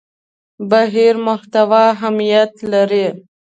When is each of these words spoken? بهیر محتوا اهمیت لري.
بهیر 0.69 1.15
محتوا 1.27 1.81
اهمیت 1.95 2.53
لري. 2.71 3.07